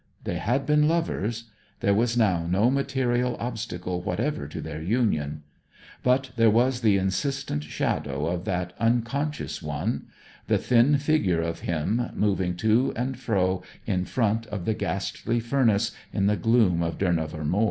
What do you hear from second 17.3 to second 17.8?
Moor.